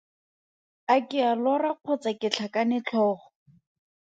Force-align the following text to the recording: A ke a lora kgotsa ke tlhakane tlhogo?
A 0.93 0.95
ke 1.09 1.19
a 1.31 1.33
lora 1.43 1.71
kgotsa 1.75 2.11
ke 2.19 2.27
tlhakane 2.33 2.77
tlhogo? 2.87 3.23